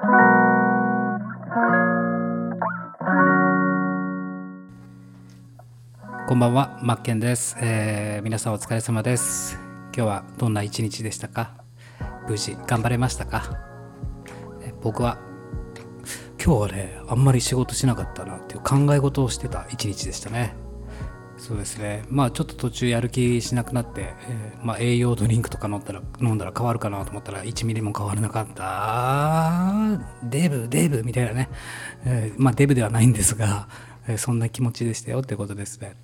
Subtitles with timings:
[0.00, 0.06] こ
[6.34, 9.58] んばんは、マッケンです、えー皆さんお疲れ様です。
[9.94, 11.52] 今日はどんな一日でしたか？
[12.26, 13.58] 無事頑張れましたか？
[14.62, 15.18] え僕は
[16.42, 20.54] 今日はね、あんまり仕事しなかったなっていう考え事をしてた一日でしたね。
[21.36, 22.04] そうですね。
[22.10, 29.72] まあちょっと途中やる気しなくなって、えーまあ栄養ドリンクとか飲んだら飲んだら変わるかなと思ったら1ミリも変わらなかった。
[29.98, 31.48] ーデブ、デブみたいなね。
[32.04, 33.68] えーまあデブではないんですが、
[34.08, 35.94] えーそんな気持ちでしたよってことですね。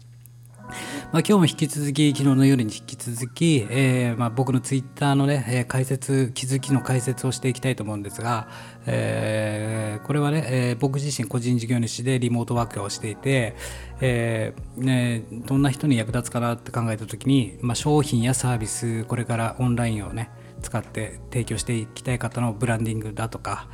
[1.12, 8.48] まあ、今日も引き続き昨日の夜に引き続き、えーまあ、僕のツイッターのね、えー解説気づきの解説をしていきたいと思うんですが、
[8.86, 13.54] えーこれはね、えー僕自身個人事業主でリモートワークをしていて、
[14.00, 20.30] えーね、どんな人に役立つかなって考えた時に、まあ、商品やサービスこれからオンラインをね
[20.66, 23.68] 使って提供していきたい方のブランディングだとか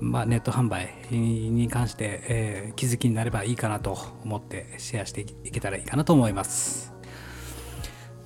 [0.00, 6.94] まあ、ネット販売に関して、えー気づきになればいいかなと思ってシェアしていけたらいいかなと思います。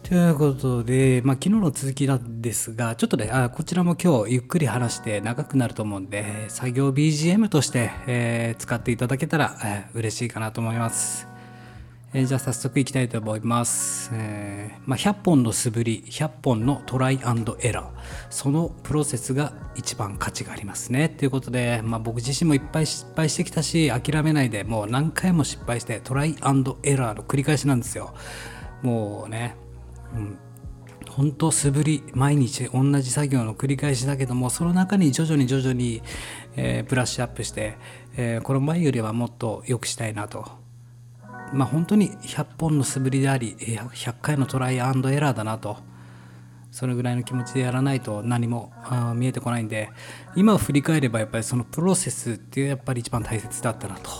[0.03, 11.32] ということで、まあ、昨日の続きなんですが、ちょっとね、あこちらも今日ゆっくり話して長くなると思うんで、作業 BGM として、えー使っていただけたら、えー嬉しいかなと思います。
[12.15, 14.11] えーじゃあ早速いきたいと思います。
[14.13, 17.87] えーまあ、100本の素振り、100本のトライエラー。
[18.29, 21.09] そのプロセスが一番価値がありますね。
[21.09, 28.13] ということで、まあ、僕自身もいっぱい失敗してきたし、諦めないで、もう何回も失敗して、トライエラーの繰り返しなんですよ。
[28.83, 29.57] もうね、
[30.15, 30.39] うん、
[31.09, 36.03] 本当素振り毎日同じ作業の繰り返しだけどもその中に徐々に徐々に、
[36.57, 37.77] えーブラッシュアップして、
[38.17, 40.62] えーこの前よりはもっと良くしたいなと
[41.53, 45.77] まあ本当に100本の素振りであり100回のトライアンドエラーだなと。
[46.71, 48.73] それぐらいの気持ちでやらないと何も
[49.15, 49.91] 見えてこないんで。
[50.35, 54.11] 今を振り返ればやっぱりそのプロセスっていうやっぱり一番大切だったなと。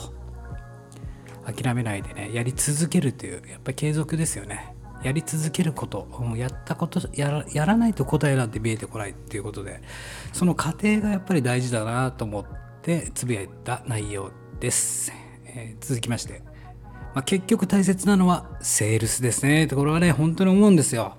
[1.51, 2.31] 諦めないでね。
[2.35, 4.77] やり続けるというやっぱり継続ですよね。
[5.03, 6.07] やり続けること。
[6.37, 9.81] やったことやらやらないと答えなんて見えてこないっていうことで。
[10.35, 12.45] その過程がやっぱり大事だなと思っ
[12.83, 15.11] てつぶやいた内容です、
[15.47, 16.43] えー続きまして、
[17.15, 19.67] まあ、結局大切なのはセールスですね。
[19.67, 21.17] ところはね本当に思うんですよ。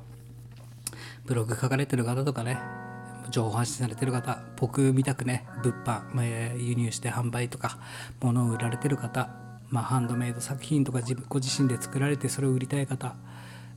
[1.25, 2.59] ブログ書かれてる方とかね
[3.29, 7.77] 情報発信されてる方僕みたくね物販、まあ輸入して販売とか
[8.21, 9.29] 物を売られてる方、
[9.69, 13.15] まあ、ハンドメイド作品とか自ご自身で作られてそれを売りたい方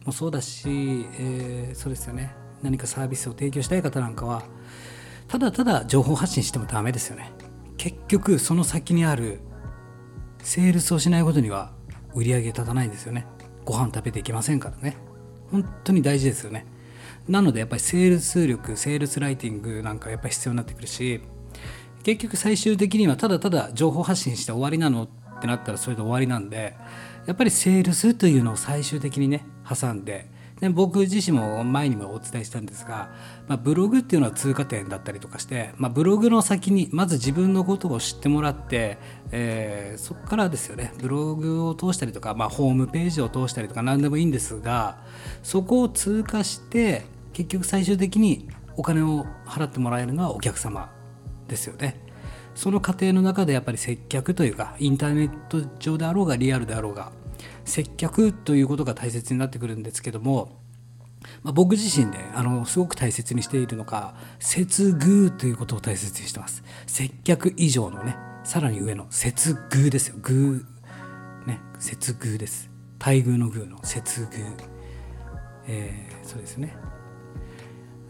[0.05, 2.35] もそうだし、えーそうですよね。
[2.63, 4.43] 何かサービスを提供したい方なんかは
[5.29, 7.31] ただただ情報発信してもダメですよね。
[7.77, 9.41] 結局その先にある
[10.43, 11.76] セールスをしないことには
[12.17, 13.27] 売り上げ立たないですよね。
[13.65, 14.97] ご飯食べていけませんからね。
[15.53, 16.67] 本当に大事ですよね。
[17.29, 21.21] なのでやっぱりセールス力セールスライティングなんかやっぱり必要になってくるし
[22.05, 25.09] 結局最終的にはただただ情報発信して終わりなのっ
[25.41, 26.75] てなったらそれで終わりなんで
[27.27, 30.31] やっぱりセールスというのを最終的にね挟んで
[30.61, 33.11] で僕自身も前にもお伝えしたんですが、
[33.47, 38.99] まあ、ブログっていうのは通過点だったりとかして、まあ、ブログの先にまず自分のことを知ってもらって、
[39.33, 44.99] えーそこからですよねブログを通したりとか、まあ、ホームページを通したりとか何でもいいんですが
[45.43, 50.91] そこを通過して結局最終的にお金を払ってもらえるのはお客様
[51.49, 52.01] ですよね。
[52.55, 57.13] その過程の中でやっぱり接客というかインターネット上であろうがリアルであろうが
[57.67, 60.63] 接客ということが大切になってくるんですけども、
[61.43, 66.63] まあ、僕自身であのすごく大切にしているのが接遇ということを大切にしてます。
[66.87, 70.17] 接客以上のねさらに上の接遇ですよ。
[70.23, 70.65] 遇
[71.47, 72.71] ね接遇です。
[72.99, 74.29] 待遇の遇の接遇。
[75.67, 76.77] えーそうですね。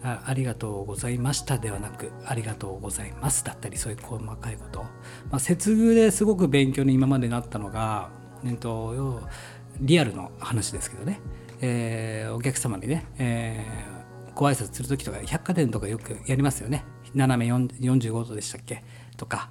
[0.02, 4.82] あありがとうございましたではなくありがとうございますだったりそういう細かいこと、
[5.30, 8.10] まあ、接遇ですごく勉強に今までなったのが、
[8.44, 9.20] えっと、
[9.80, 11.20] リアルの話ですけどね、
[11.60, 13.96] えーお客様にね、えー
[14.34, 16.84] ご挨拶する時とか百貨店とかよくやりますよね。
[17.14, 18.84] 斜め45度でしたっけ
[19.16, 19.48] とか、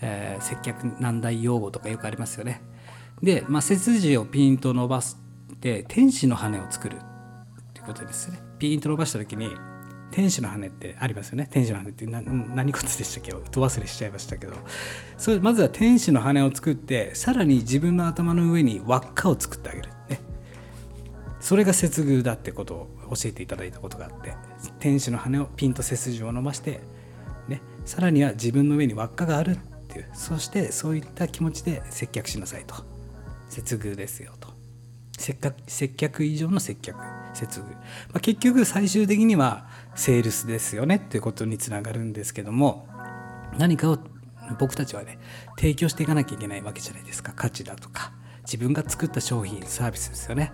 [0.00, 2.62] えー接客難題用語とかよくありますよね。
[3.22, 5.16] で、まあ、背筋をピンと伸ばし
[5.60, 6.96] て天使の羽を作る
[7.74, 8.40] ということですね。
[8.58, 9.50] ピンと伸ばした時に
[10.10, 11.48] 天使の羽ってありますよね。
[11.50, 13.32] 天使の羽ってな何事でしたっけ？
[13.32, 14.54] ど忘れしちゃいましたけど。
[15.16, 20.20] それまずは天使の羽を作ってさらに自分の頭の上に輪っかを作ってあげる、ね、
[21.40, 24.34] それが接遇だってことを教えていただいたことがあって
[24.78, 26.80] 天使の羽をピンと背筋を伸ばして、
[27.48, 29.58] ね、さらには自分の上に輪っかがあるっ
[29.88, 32.74] ていうそしてそういった気持ちで接客しなさいと。
[33.48, 34.59] 接遇ですよと。
[35.20, 36.98] 接客接客以上の接客
[37.34, 37.76] 接遇、ま
[38.14, 42.88] あ、結局最終的にはセールスですよねっていうことにつながるんですけども
[43.58, 43.98] 何かを
[44.58, 45.18] 僕たちはね
[45.58, 47.32] 提供していかなきゃいけないわけじゃないですか。
[47.36, 48.12] 価値だとか
[48.44, 50.52] 自分が作った商品サービスですよね。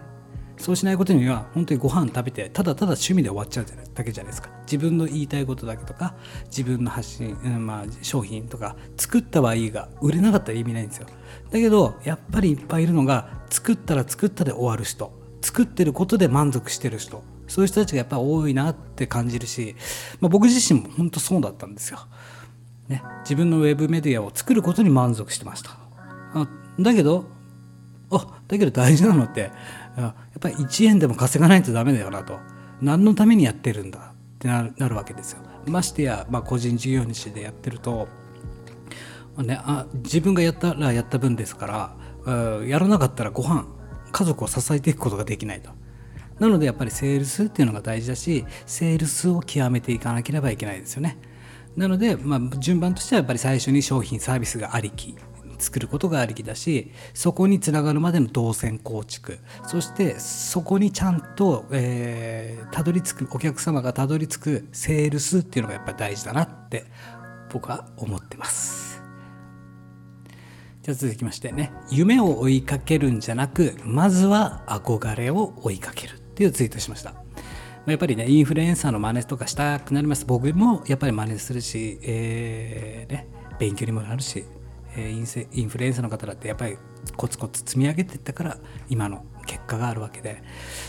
[0.58, 4.50] そうしないことには本当にご飯食べてただただ趣味で終わっちゃうだけじゃないですか。
[4.62, 6.14] 自分の言いたいことだけとか
[6.46, 11.06] 自分の発信、うんまあ、商品とか作ったはいいが売れなかったら意味ないんですよ。
[11.50, 15.12] だけどやっぱりいっぱいいるのが作ったら作ったで終わる人。
[15.42, 17.22] 作ってることで満足してる人。
[17.48, 19.76] そういう人たちがやっぱ多いなって感じるし、
[20.20, 22.00] まあ、僕自身も本当そうだったんですよ、
[22.88, 25.78] ね、自分のウェブメディアを作ることに満足してました。
[26.34, 26.48] あ
[26.80, 27.24] だけど
[28.10, 29.52] あだけど大事なのって
[29.96, 32.38] やっぱり1円でも稼がないとダメだよなと。
[32.80, 33.98] 何のためにやってるんだ？
[33.98, 35.38] ってなるわけですよ。
[35.66, 38.06] ましてや、まあ、個人事業主でやってると、
[39.34, 41.96] まね、あ自分がやったらやった分ですか
[42.26, 43.66] らやらなかったらご飯
[44.12, 45.70] 家族を支えていくことができないと。
[46.38, 51.16] なのでやっぱりセールスっていうのが大事だしセールスを極めていかなければいけないですよね。
[51.76, 55.14] なので、まあ、順番としてはやっぱり最初に商品サービスがありき。
[55.58, 59.38] 作ることがありきだしそこにつながるまでの動線構築。
[59.66, 66.84] そしてそこにちゃんと、えー、たどり着くお客様がたどり着くセールスっていうのがやっぱり大事だなって
[67.52, 69.02] 僕は思ってます。
[70.82, 71.72] じゃあ続きましてね。
[71.90, 77.14] 夢を追いかけるんじゃなくまずは憧れを追いかけるっていうツイートしました。
[77.86, 80.26] やっぱりねインフルエンサーの真似とかしたくなります。
[80.26, 83.28] 僕もやっぱり真似するし、えーね、
[83.58, 84.44] 勉強にもなるし
[84.96, 86.78] えインフルエンサーの方だってやっぱり
[87.16, 88.58] コツコツ積み上げていったから
[88.88, 90.42] 今の結果があるわけで。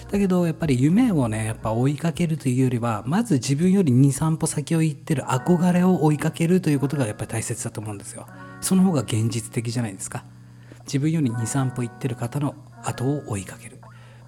[0.10, 8.28] だけどやっぱり夢をねやっぱ追いかけるというよりはまず自分より23歩先を行ってる憧れを追いかけるということがやっぱり大切だと思うんですよ。
[8.62, 10.24] その方が現実的じゃないですか。
[10.86, 13.78] 自分より23歩行ってる方の後を追いかける。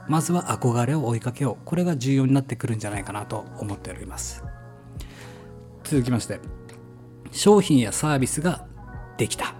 [0.08, 1.66] まずは憧れを追いかけよう。
[1.66, 4.44] これが重要になってくるんじゃないかなと思っております。
[5.84, 6.40] 続きまして
[7.32, 8.68] 商品やサービスが
[9.18, 9.59] できた。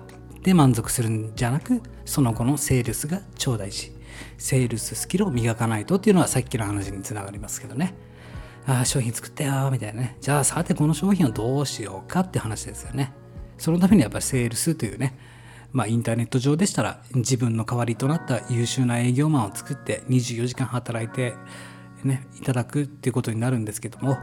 [0.50, 3.92] で満足するんじゃなくその後のセールスが超大事
[4.40, 7.94] セールススキルを磨かないとっていうのはさっきの話につながりますけどね。
[8.66, 10.18] ああ商品作ったよみたいなね。
[10.20, 13.14] じゃあさてこの商品をどうしようかって話ですよね。
[13.58, 15.18] そのためにやっぱりセールスというね
[15.72, 21.36] まあインターネット上でしたら自分の代わりとなった優秀な営業マンを作って24時間働いて
[22.04, 24.18] ねいただくっていうことになるんですけども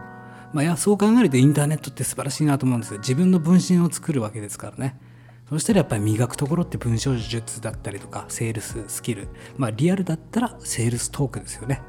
[0.52, 4.98] まあ、いやそう考えるとインターネットって素晴らしいなと思うんです自分の分身を作るわけですからね。
[5.48, 11.82] そしたらやっぱり磨くところって文章術だったりとかセールススキルまあリアルだったらセールストークですよね、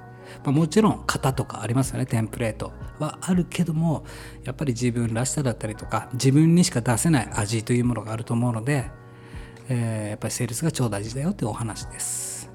[0.44, 2.06] まあ、もちろん型とかありますよね。
[2.06, 4.06] テンプレートはあるけども
[4.44, 8.92] やっぱり自分らしさだったりとか自分にしか出せない味というものがあると思うので、
[9.70, 12.52] えー、やっぱりセールスが超大事だよってお話です。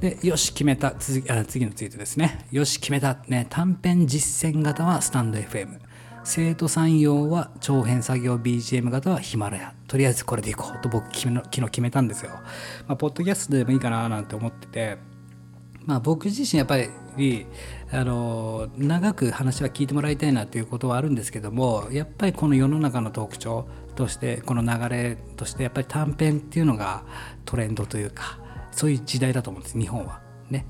[0.00, 0.90] でよし決めた。
[0.90, 2.44] 次あ次のツイートですね。
[2.50, 5.78] よし決めた、ね、短編実践型はスタンド FM
[6.24, 12.30] 生徒さん用は長編作業 BGM 型はヒマラヤとりあえずこれでいこうと僕昨日決めたんですよ。
[12.86, 14.98] まあ、ポッドキャストでもいいかななんて思ってて、
[15.84, 16.76] まあ、僕自身やっぱ
[17.16, 17.46] り
[17.90, 23.66] あの長く話は聞いてもらいたいなということはあるんですけどもやっぱりこの世の中の特徴
[23.96, 27.02] としてこの流れとしてやっぱり短編っていうのが
[27.44, 28.38] トレンドというか
[28.70, 30.22] そういう時代だと思うんです日本は。
[30.50, 30.66] ね、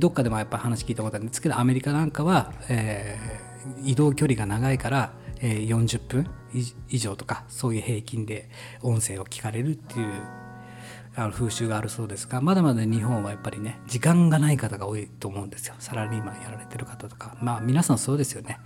[0.00, 3.51] どっかでもやっぱ話聞いたことあるんですけどアメリカなんかは、えー
[3.84, 6.30] 移動距離が長いから、えー、40分
[6.88, 8.48] 以上とかそういう平均で
[8.82, 10.08] 音声を聞かれるっていう
[11.14, 15.74] あの風習があるそうですがまだまだ日本はやっぱりね時間がない方が多いと思うんですよ。
[15.78, 17.36] サラリーマンやられてる方とか。
[17.42, 18.58] まあ皆さんそうですよね、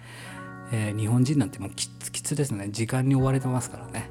[0.70, 2.68] えー、日本人なんてもうきつきつですね。
[2.70, 4.10] 時間に追われてますからね。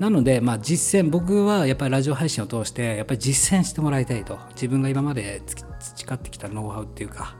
[0.00, 4.38] なので、まあ、実践僕はやっぱりラジオ配信を通してやっぱり実践してもらいたいと。
[4.50, 5.42] 自分が今まで
[5.78, 7.36] 培ってきたノウハウっていうか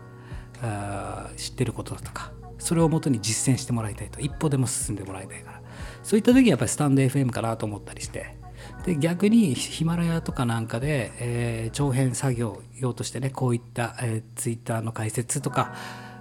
[0.62, 4.20] あ知ってることだとかそれをもとに実践してもらいたいと。
[4.20, 5.60] 一歩でも進んでもらいたいから。
[6.02, 8.36] そういった時はやっぱりスタンド FM かなと思ったりして。
[8.84, 15.75] で逆にヒマラヤとかなんかで、えー、長編作業用としてねこういった、えー、ツイッターの解説とか、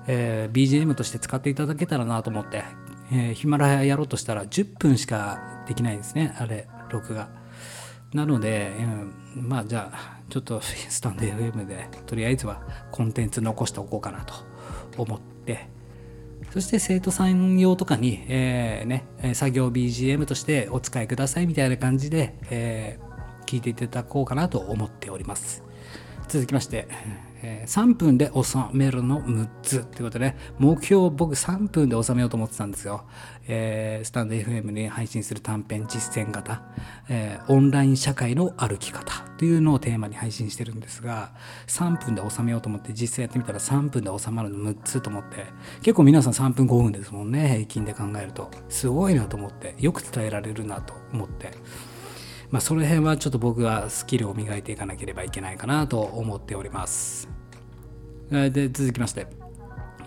[0.08, 2.64] えー、BGM として使っていただけたらなと思って、
[3.12, 7.30] えー、ヒマラヤやろうとしたら10分しかできないんですねあれ録画。
[8.14, 8.72] なので、
[9.36, 12.62] うん、まあじゃあちょっとスタンド FM でとりあえずは
[12.92, 14.34] コンテンツ残しておこうかなと
[14.98, 15.68] 思って
[16.52, 25.65] そして生徒さん用とかに、えー、ね、作業 BGM としてお使いくださいみたいな感じで、えー、聞いていただこうかなと思っております。
[26.28, 33.06] 続きまして、えー3分で収めるの6つということでね目標を僕3分で収めようと思ってたんですよ、
[33.48, 36.64] えースタンド FM に配信する短編実践型、
[37.08, 41.34] えーオンライン社会の歩き方というのをテーマに配信してるんですが
[41.68, 45.46] 3分で収めようと思って実際やってみたら3分で収まるの6つと思って
[45.82, 48.50] 結構皆さん3分5分ですもんね平均で考えると。
[48.70, 51.52] すごいなと思ってよく伝えられるなと思って。
[52.56, 57.28] まあ、その辺はちょっと僕がスキルを磨いていかなければいけないかなと思っております。
[58.30, 59.28] で続きまして。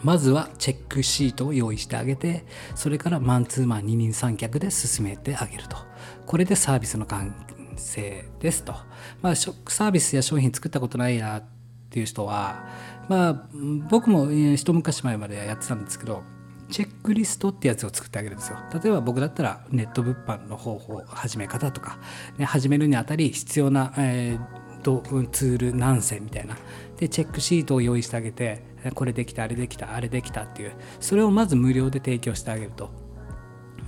[0.02, 5.76] まずはチェックシートを用意してあげてそれからマンツーマン二人三脚で進めてあげると。
[6.25, 7.35] これでサービスの完
[7.76, 8.73] 成ですと、
[9.21, 11.45] まあ、サービスや商品作ったことないなっ
[11.90, 12.67] ていう人は
[13.11, 13.49] まあ
[13.90, 16.23] 僕も一昔前までやってたんですけど
[16.70, 18.58] チェックリストってやつを作ってあげるんですよ。
[18.82, 21.98] 例えば僕だったらネット物販の方法始め方とか、
[22.37, 26.56] ね、始めるにあたり必要な、えーとツール何選みたいな。
[26.98, 28.62] でチェックシートを用意してあげて
[28.94, 30.72] これできたあれできたあれできたっていう。
[31.00, 32.90] それをまず無料で提供してあげると。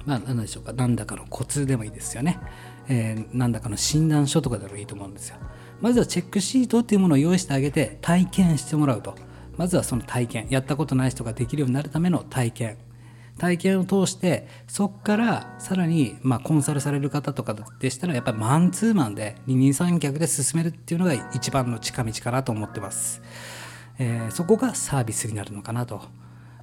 [0.04, 0.72] まあ何でしょうか。
[0.72, 2.40] 何だかのコツでもいいですよね、
[2.88, 5.36] えー何だかの診断書とかでもいいと思うんですよ。
[5.80, 9.14] まずはチェックシートっていうものを用意してあげて体験してもらうと。
[9.60, 12.78] まずはその体験やったことない人ができるようになるための体験。
[13.36, 23.22] 体験を通してそこからさらに、まあ、コンサルされる方とかでしたらやっぱりマンツーマンで二人三脚で進めるっていうのが一番の近道かなと思ってます、
[23.98, 26.02] えーそこがサービスになるのかなと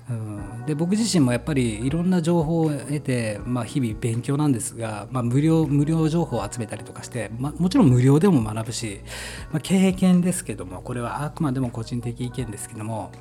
[0.10, 0.66] うん。
[0.66, 9.02] で僕自身もやっぱりいろんな情報を得て、まあ、日々勉強なんですが、まあ、無料無料情報を集めたりとかして、まあ、もちろん無料でも学ぶし、
[9.52, 13.12] まあ、経験ですけどもこれはあくまでも個人的意見ですけども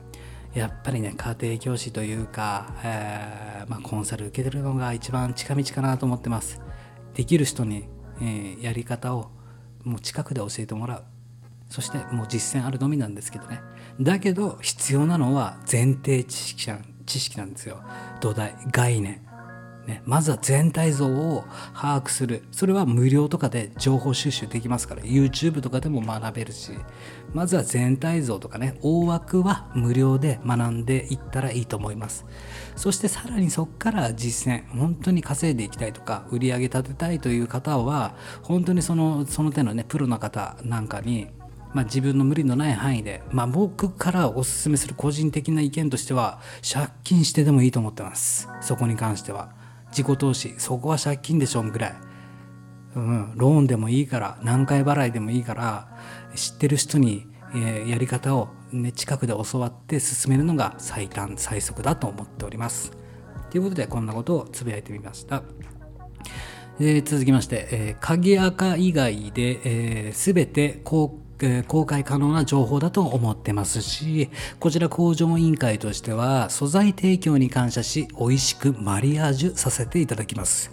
[0.54, 6.60] やっぱりね家庭教師というか、えーま、コンサル受けてるのが一番近道かなと思ってます。
[7.14, 7.88] できる人に、
[8.20, 9.30] えーやり方を
[9.84, 11.15] もう近くで教えてもらう。
[11.76, 13.60] そしてもう実践あるのみなんですけどね。
[14.00, 17.82] だけど必要なのは前提知識なん知識なんですよ。
[18.22, 19.20] 土台概念。
[19.86, 22.44] ね、まずは全体像を把握する。
[22.50, 25.02] それは無料とかで情報収集できますから。
[25.02, 26.72] YouTube とかでも学べるし。
[27.34, 28.78] まずは全体像とかね。
[28.80, 32.24] 大枠は無料で学んでいったらいいと思います。
[32.74, 34.66] そしてさらにそこから実践。
[34.70, 41.28] 本当に稼いでいきたいとか売り上げ立てたいという方は本当にそのその手のねプロの方なんかに
[41.76, 48.48] まあ、自分の無理のない範囲で、まあ、僕からおすすめする個人的な意見としては借金してでもいいと思ってます。
[48.62, 49.52] そこに関しては。
[49.90, 51.94] 自己投資そこは借金でしょぐらい、
[52.94, 55.88] うん、ローンでもいいから何回払いでもいいから
[56.34, 62.90] 知ってる人に、えーやり方を、ね、近くで教わって進めるのが最短最速だと思っております。
[63.50, 65.42] ということでこんなことをつぶやいてみました。
[66.80, 69.60] え続きまして、えー鍵垢以外で、
[70.08, 80.70] えー、全て公え公開可能な情報だと思ってますしこちら工場委員会としては素材提供に感謝し美味しくマリアージュさせていただきます、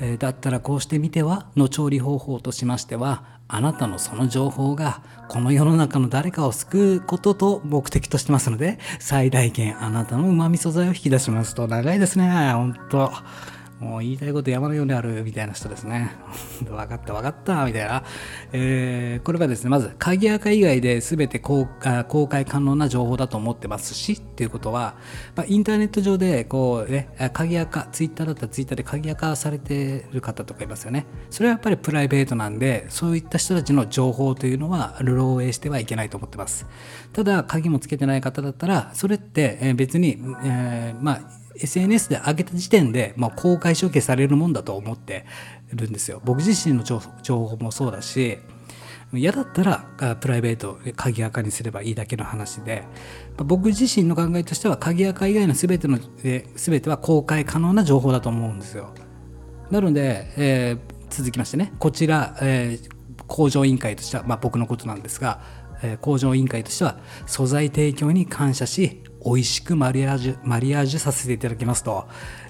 [0.00, 13.12] えーだったらこうしてみてはの調理方法としましてはあなたのその情報がこの世の中の誰かを救うことと目的としてますので最大限あなたの旨味素材を引き出しますと長いですね本当
[13.82, 16.12] もう言いたいこと山のようにあるみたいな人ですね。
[16.64, 18.04] 分かった分かったみたいな。
[18.52, 21.66] えーこれはですね、まず、鍵垢以外で全て公
[22.08, 24.94] 公開可能な情報だと思ってますし、っていうことは、
[25.34, 31.06] まあ、インターネット上で、こうね、あ鍵垢、ツイッターだったらツイッターで鍵垢されてる方とかいますよね。
[31.30, 36.66] それはやっぱりプライベートなんで、そういった人たちの情報というのは漏洩してはいけないと思ってます。
[37.12, 45.24] ただ、鍵もつけてない方だったら、それって別に、えーまあ、SNS で上げた時点で、まあ、公開処刑されるもんだと思って
[45.72, 46.20] るんですよ。
[46.24, 47.00] 僕自身の情
[47.46, 48.38] 報もそうだし
[49.14, 52.84] 嫌だったらプライベート鍵垢にすればいいだけの話で、
[53.36, 55.98] まあ僕自身の考えとしては鍵垢以外の全ての
[56.56, 58.94] 全ては公開可能な情報だと思うんですよ。
[59.70, 65.40] なので、えー続きましてねこちら、えー工場委員会としては、まあ、僕のことなんですが、
[65.82, 72.06] え工場委員会としては素材提供に感謝し美味しくマリアージュマリアージュさせていただきますと、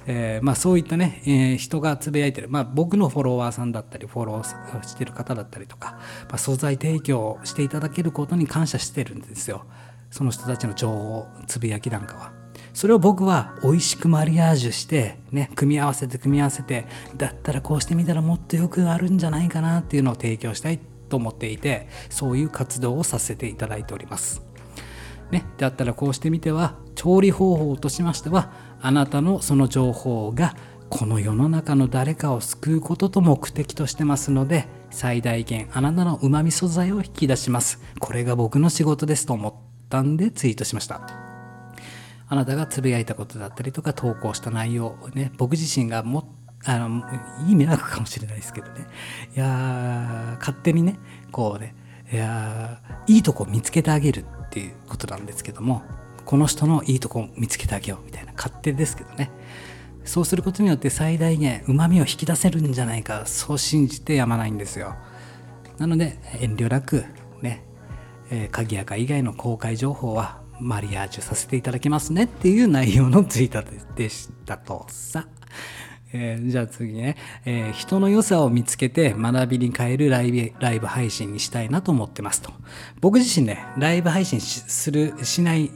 [0.07, 5.99] えーまあ、そういったね、えー人がつぶやいてる、まあ、僕のフォロワーさんだったりフォローしてる方だったりとか、
[6.29, 9.64] まあ、素材提供していただけることに感謝してるんですよ
[10.11, 12.43] その人たちの情報つぶやきなんかは。
[12.75, 16.87] それを僕は美味しくマリアージュして、ね、組み合わせて組み合わせて
[17.17, 24.52] だったらこうしてみたらもっとよくあるんじゃないかなっていうのを提供したいと思っていてそういう活動をさせていただいております。
[25.33, 30.55] ね、だったらこうしてみては調理方法としましてはあなたのその情報が
[30.91, 37.81] この世の中の誰かを救うことと目的としてますので最大限あなたの旨味素材を引き出します。
[37.99, 39.55] これが僕の仕事ですと思っ
[39.89, 41.01] たんでツイートしました。
[42.29, 46.29] あなたがつぶやいたことだったりとか投稿した内容をね僕自身がも
[46.65, 47.03] あの
[47.49, 48.87] いい迷惑かもしれないですけどね。
[49.35, 50.99] いや勝手にね
[51.31, 51.75] こうね
[52.12, 55.83] いやいいとこ見つけてあげるっていうことなんですけども
[56.25, 59.31] この人のいいとこ見つけてあげようみたいな勝手ですけどね。
[60.04, 64.97] そうすることによって最大限うまみを引き出せるんじゃないかそう信じてやまないんですよ。
[65.78, 67.04] なので遠慮なく
[67.40, 67.64] ね、
[68.31, 73.62] えー、鍵垢以外の公開情報はマリアージュさせていただきますねっていう内容のツイート
[73.97, 75.26] でしたとさ。
[76.12, 82.52] えー、じゃあ次ね、えー、人の良さを見つけて学びに変えるライブライブ配信にしたいなと思ってますと。
[83.00, 85.71] 僕自身ね、ライブ配信する、しない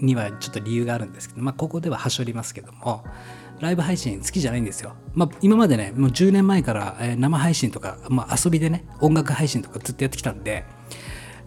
[0.00, 3.04] にはちょっと理由があるんですけど、まあ、ここでははしょりますけども、
[3.60, 4.94] ライブ配信好きじゃないんですよ。
[5.14, 10.64] まあ、今までね、もう10年前から、え、生配信とか、まあ、遊びでね、音楽配信とかずっとやってきたんで、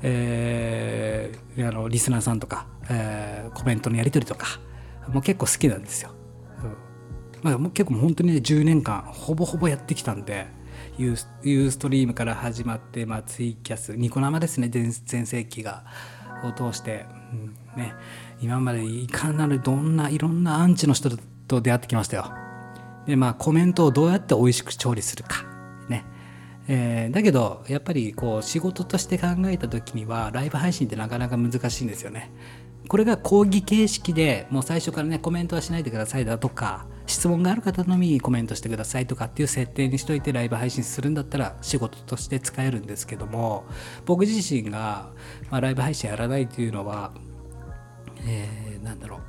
[0.03, 4.59] えー、あのリスナーさんとか、えー、コメントのやり取りとか、
[5.09, 6.11] もう結構好きなんですよ。
[7.41, 10.48] まあ、もう結構本当にね10年間ほぼほぼやってきたんで
[10.98, 14.91] ユーユーストリームから始まって、まあ、ツイキャスニコ生ですね全
[15.25, 15.83] 盛期が
[16.43, 17.93] を通して、うんね、
[18.41, 21.10] 今までいかなるどんないろんなアンチの人
[21.48, 22.31] と出会ってきましたよ。
[23.05, 25.43] でまあコメントをどうやって美味しく調理するか。
[25.89, 26.05] ね
[26.67, 32.31] えー、だけどやっぱりこう仕事として考えた時にはライブ配信ってなかなか難しいんですよね。
[32.91, 43.63] これが講義形式でもう最初からねコメントはしないでくださいだとか質問がある方のみコメントしてくださいとかっていう設定にしといてライブ配信するんだったら仕事として使えるんですけども
[44.05, 45.10] 僕自身が、
[45.50, 47.13] まあ、ライブ配信やらないというのは、
[48.27, 49.21] えー、なんだろう。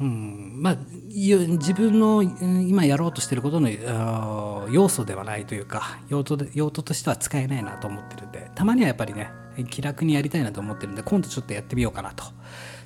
[0.00, 0.76] うんまあ、
[1.08, 3.70] 自分の今やろうとしてることの
[4.70, 9.30] 要素ではないというか用途で用途としては使えないなと思ってるんでたまにはやっぱりね
[9.68, 12.24] 気楽にやりたいなと思ってるんで今度ちょっとやってみようかなと。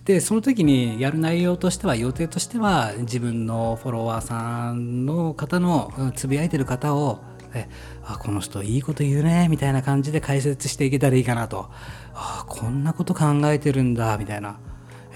[0.04, 7.20] でその時にやる内容としては予定としては自分のフォロワーさんの方のつぶやいてる方を
[7.54, 7.68] え
[8.04, 11.68] あこの人いいこと言うねみたいな感じで解説していけたらいいかなと
[12.14, 14.58] あこんなこと考えてるんだみたいな、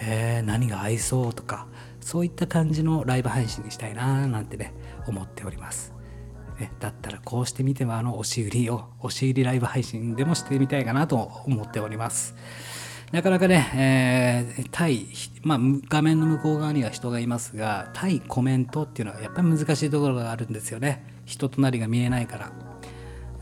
[0.00, 1.66] えー、何が合いそうとか
[2.00, 4.74] そういった感じのライブ配信にしたいななんてね
[5.06, 5.91] 思っております。
[6.58, 12.34] ね、だったらこうしてみてはあの押し売りを押し売りライブ配信でもしてみたいかなと思っております。
[13.12, 13.70] なかなかね、
[14.56, 15.06] えー、対、
[15.42, 21.04] まあ、画面の向こう側には人がいますが、対コメントっていうのはやっぱり難しいところがあるんですよね。
[21.26, 22.52] 人となりが見えないから。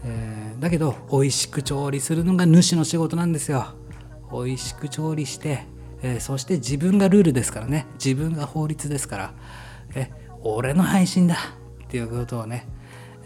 [0.04, 3.74] えー、だけど、美味しく調理するのが主の仕事なんですよ。
[4.32, 5.66] 美味しく調理して、
[6.02, 7.87] えー、そして自分がルールですからね。
[7.94, 9.35] 自分が法律ですから。
[9.94, 10.11] え、
[10.42, 11.37] 俺の配信だ
[11.85, 12.66] っていうことをね、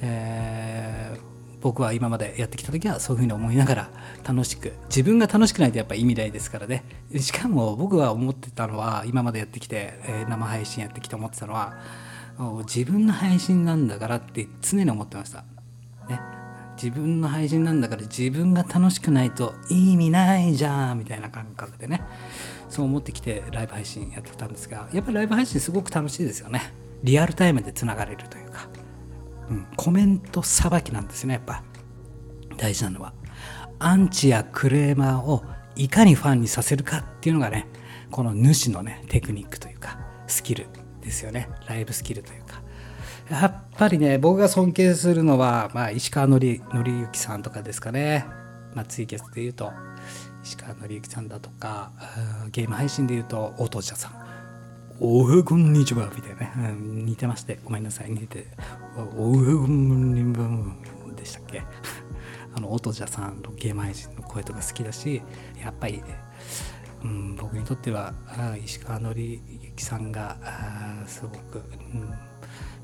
[0.05, 3.91] えー僕は今までやってきた時はそういうふうに思いながら
[4.23, 6.85] 楽しく自分が楽しくないとやっぱ意味ないですからね。
[7.19, 11.73] しかも僕は思ってたのは今までやってきて、え、生配信やってきて思ってたのは
[12.67, 15.39] 自分の配信なんだからって常に思ってました、
[16.07, 16.21] ね、
[16.77, 22.03] 自分の配信なんだから自分が楽しくないと意味ないじゃんみたいな感覚でね。
[22.69, 26.75] そう思ってきてライブ配信やってたんですがやっぱりライブ配信すごく楽しいですよね。
[27.03, 28.44] リアルタイムでつながれるという
[29.51, 31.63] うん、コメントさばきなんですねやっぱ。
[32.57, 33.13] 大事なのは。
[33.79, 35.45] アンチやクレーマーを
[35.77, 37.67] いかにファンにさせるかっていうのがね
[38.11, 40.67] この主のねテクニックというかスキル
[41.01, 41.49] ですよね。
[41.67, 42.63] ライブスキルというか。
[43.31, 48.27] やっぱりね僕が尊敬するのは、まあ、石川紀之さんとかですかね、
[48.75, 49.73] まあ、ツイキャスで言うと
[50.43, 51.93] 石川紀之さんだとか
[52.51, 54.24] ゲーム配信で言うと応答者さん。
[55.01, 57.59] おはこんにちはみたいな、ね、似てまして。
[57.65, 58.11] ごめんなさい。
[58.11, 58.47] 似て
[58.97, 60.77] おはこんにちは
[61.17, 61.63] でしたっけ？
[62.55, 65.21] あの音じゃさんのゲーム配信の声とか好きだし
[65.61, 66.01] やっぱり、
[67.03, 68.15] うん、僕にとっては
[68.65, 70.37] 石川紀之さんが
[71.07, 72.15] すごく、うん、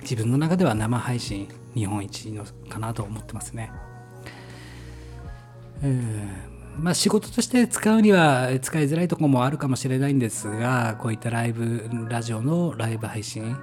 [0.00, 3.70] 自分の中では生配信日本一のかなと思ってますね。
[5.84, 13.56] うんまあ、仕事として使うには使いづらいとこもあるかもしれないんですがこういったライブラジオのライブ配信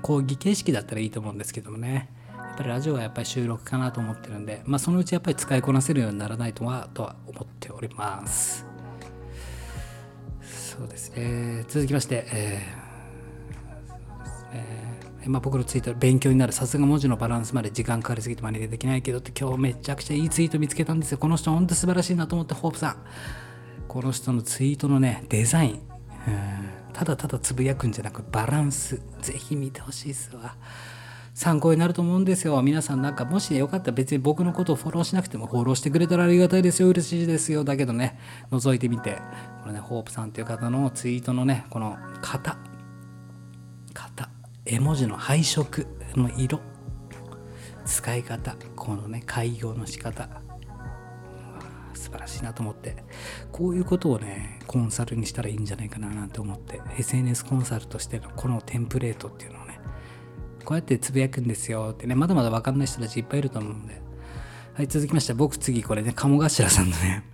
[0.00, 2.08] 講義形式だったらいいと思うんですけどもね。
[2.36, 8.66] やっぱりラジオはやっぱり収録かなと思ってるんで、まあ、そのうちやっぱり使いこなせるようにならないとはとは思っております。
[10.42, 11.64] そうですね。
[11.68, 15.11] 続きまして、えー、そうですね。
[15.26, 21.18] まあ、僕のツイート勉強になるさすが文字のバランスまで時間かかりすぎて真似できないけどって今日めちゃくちゃいいツイート見つけたんですよ。
[21.18, 22.96] この人本当素晴らしいなと思ってホープさん。
[23.88, 25.80] この人のツイートのねデザイン。
[26.92, 29.00] ただただつぶやくんじゃなくバランス。
[29.20, 30.56] ぜひ見てほしいですわ。
[31.34, 32.60] 参考になると思うんですよ。
[32.62, 36.88] 皆さんなんかもしよかったら別に僕のことをフォローしなくてもフォローしてくれたらありがたいですよ。
[36.88, 37.64] 嬉しいですよ。
[37.64, 38.18] だけどね
[38.50, 39.18] 覗いてみて。
[39.62, 42.71] これねホープさんっていう方のツイートのねこの型。
[44.64, 46.60] 絵文字の配色の色。
[47.84, 50.28] 使い方このね開業の仕方。
[51.94, 52.96] 素晴らしいなと思って。
[53.50, 56.80] こういうことをねコンサルにしたらいいんじゃないかななんて思って。
[56.96, 59.80] SNS コンサルとしてのこのテンプレートっていうのをね
[60.64, 62.14] こうやってつぶやくんですよってね。
[62.14, 64.00] まだまだ分かんない人たちいっぱいいると思うんで。
[64.74, 67.24] はい続きまして僕次これね鴨頭さんのね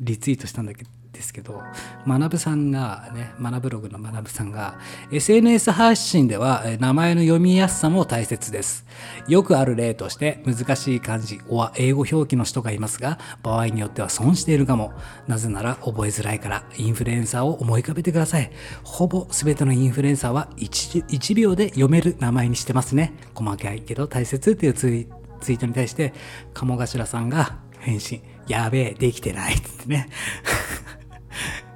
[0.00, 1.03] リツイートしたんだけど。
[1.14, 1.62] ですけど、
[2.06, 4.78] 学さんがね、学ブログの学さんが、
[5.10, 8.84] SNS 発信では名前の読みやすさも大切です。
[9.26, 14.92] よくある例として難しい漢字は英語表記の人がいますが、場合によっては損しているかも。
[15.26, 18.50] なぜなら覚えづらいから、インフルエンサーを思い浮かべてください。
[18.82, 23.14] ほぼ全てのインフルエンサーは 1, 1秒で読める名前にしてますね。
[23.34, 25.08] 細かいけど大切っていうツイ
[25.40, 26.12] ツイートに対して、
[26.54, 28.22] 鴨頭さんが返信。
[28.48, 30.08] やべえ、できてないってね。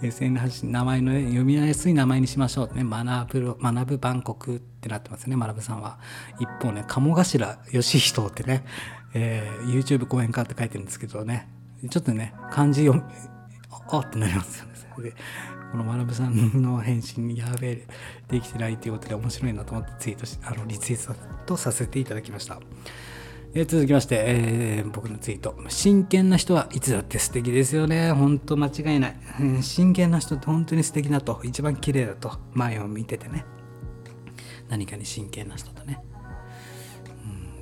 [0.02, 5.98] SN 発信、名前の読みやすい名前にしましょうってね、学ぶ、学ぶ万国ってなってますね、学さんは。
[6.38, 8.64] 一方ね、鴨頭義人ってね、
[9.14, 11.48] えー、YouTube 講演家って書いてるんですけどね、
[11.90, 13.12] ちょっとね、漢字読み、
[13.90, 14.78] あってなりますよね。
[15.02, 15.14] で
[15.70, 17.86] この学さんの返信にやべえ、
[18.28, 22.58] できてないっていうことで面白いなと思ってツイートし、あの、リツイートとさせていただきました。
[23.54, 25.56] え続きまして、えー、僕のツイート。
[25.68, 28.12] 真剣な人はいつだって素敵ですよね。
[28.12, 29.16] ほんと間違いない。
[29.62, 31.40] 真剣な人って本当に素敵だと。
[31.42, 32.38] 一番綺麗だと。
[32.52, 33.44] 前を見ててね。
[34.68, 36.02] 何かに真剣な人とね。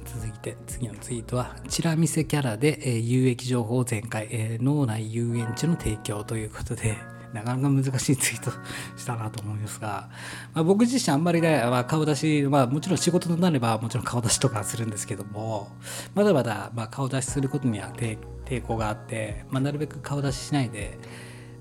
[0.07, 6.97] 続いて、次のツイートは、チラ見せキャラで、えー、有益情報全開、えー、脳内遊園地の提供ということで、
[7.33, 8.51] なかなか難しいツイート
[8.97, 10.09] したなと思いますが、
[10.55, 15.69] まあ、僕自身あんまりね、まあ、顔出し、まあ、もちろん仕事となればもちろん顔出しとかするんですけども
[16.15, 18.19] まだまだま顔出しすることには抵
[18.63, 20.99] 抗があって、まあ、なるべく顔出ししないで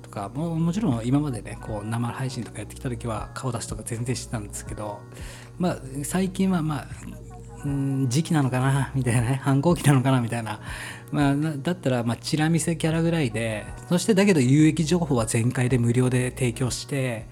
[0.02, 5.00] とかももちろん今までねこう生配信とかやってきた時は顔出しとか全然してたんですけど、
[5.58, 6.88] まあ、最近はまあ
[8.08, 10.60] 時期なのかなみたいなね 反抗期なのかなみたいな、
[11.12, 17.28] まあ、だったらまあチラ見せキャラぐらいでそしてだけど有益情報は全開で無料で提供して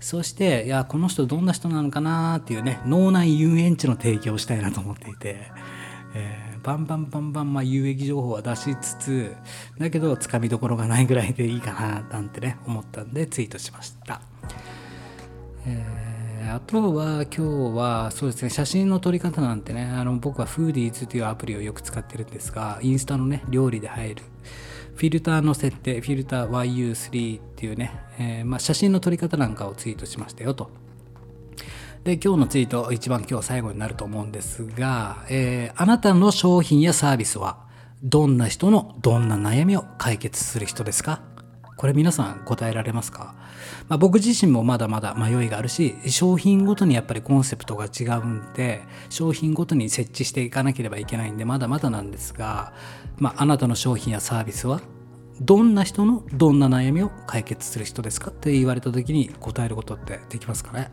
[0.00, 5.50] そしていやこの人どんな人なのかなっていうね脳内遊園地の提供をしたいなと思っていて、
[6.14, 9.36] えー、バンバンバンバンまあ有益情報は出しつつ
[9.78, 14.20] だけどつかみどころがないぐらいでいいかななんてね思ったんでツイートしました。
[15.66, 16.01] えー
[16.54, 24.22] あとは今日はそうですね写真の撮り方なんてねあの僕はフーディーズというアプリをよく使ってるんですがインスタのね料理で入る。
[24.94, 30.70] フィルターの設定フィルター YU3 っていうね、えー、まあ、写真の撮り方なんかをツイートしましたよと。
[32.04, 37.60] で今日のツイート一番今日最後になると思うんですが、えー、あなたの商品やサービスは
[38.02, 41.22] どんな人のどんな悩みを解決する人ですか？
[41.82, 43.34] これ皆さん答えられますか、
[43.88, 52.72] まあ、僕自身もまだまだ迷いがあるし商品ごとにやっぱりコンセプトが違うんで商品ごとに設置していかなければいけないんでまだまだなんですが、
[53.16, 54.80] まあ、あなたの商品やサービスは
[55.40, 60.92] どんな人のどんな悩みを解決する人ですかって言われた時に答えることってできますかね？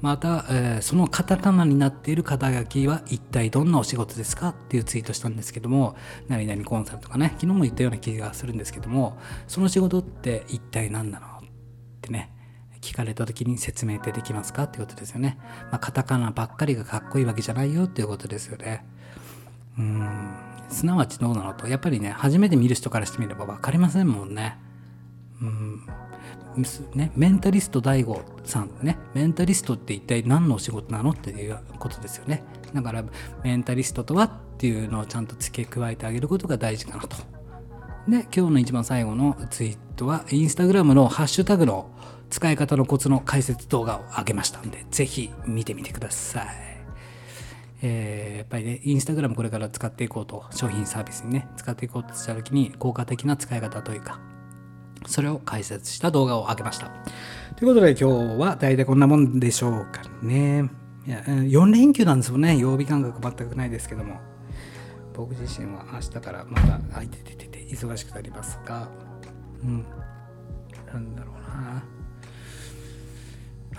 [0.00, 5.96] また、えー、そのカタカナになっている肩書きは一体どんなお仕事ですかっていうツイートしたんですけども
[6.28, 11.30] 何々コンサルとかね昨日も言ったような気がするんですけどもその仕事って一体何なのっ
[12.00, 12.32] てね
[12.80, 15.38] 聞かれた時に説明ってできますかっていうことですよね、
[15.70, 18.86] まあ、カタカナばっかりがかっこいいわけじゃないよっていうことですよね。
[19.78, 20.36] うん。
[20.68, 21.66] すなわちどうなのと。
[21.66, 24.58] やっぱりね初めて見る人からしてみれば分かりませんもんね。
[25.42, 25.82] うん。
[26.94, 28.98] ね、メンタリスト DAIGO さんね。
[29.14, 32.42] メンタリストって一体何のお仕事なのっていうことですよね。
[32.74, 33.04] だから
[33.44, 37.16] メンタリストとはっていうのをちゃんと付け加えてあげることが大事かなと。
[38.08, 41.90] で今日の一番最後のツイートはインスタグラムのハッシュタグの
[42.30, 46.68] 使い方のコツの解説動画を上げましたんでぜひ見てみてください。
[47.80, 54.18] えー、やっぱりね、インスタグラムこれから使っていこうと、商品サービスにね、使っていこうとした時に効果的な使い方というか、
[55.06, 56.90] それを解説した動画を上げました。
[57.56, 60.70] ということで今日は大体こんなもんでしょうかね。
[61.06, 62.56] いや4連休なんですよね。
[62.56, 64.20] 曜日感覚全くないですけども。
[65.14, 68.88] 僕自身は明日からまた空いてててて忙しくなりますが、
[69.64, 69.84] うん。
[70.86, 71.82] なんだろうな。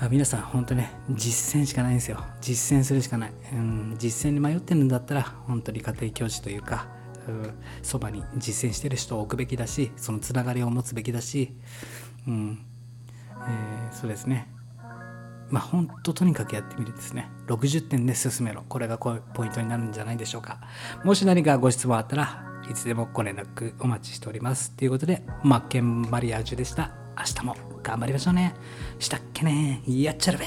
[0.01, 6.87] あ皆さん本当ね実践しかないんですよ実践するしかない、うん、実践に迷ってるんだったら本当に家庭教師というか
[7.81, 11.55] そばに実践してる人を置くべきだしそのつながりを持つべきだし、
[12.27, 12.65] うん
[13.47, 14.47] えーそうですね。
[15.49, 17.29] まあ本当ととにかくやってみるですね。
[17.47, 18.63] 60点で進めろ。
[18.69, 20.59] これがポイントになるんじゃないでしょうか。
[21.03, 24.71] もし何かご質問あったらいつでもご連絡お待ちしております。
[24.71, 26.91] ということでマッケンマリアージュでした。
[27.17, 28.53] 明日も頑張りましょうね。
[28.99, 29.81] したっけね。
[29.87, 30.45] やっちゃるべ